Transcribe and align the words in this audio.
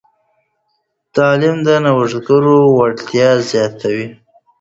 تعلیم 1.15 1.57
د 1.67 1.69
نوښتګرو 1.83 2.55
وړتیاوې 2.77 3.45
زیاتوي. 3.51 4.07